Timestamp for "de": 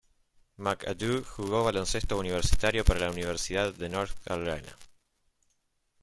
3.71-3.87